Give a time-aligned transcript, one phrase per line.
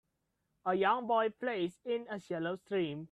[0.65, 2.99] A young boy plays in a shallow stream.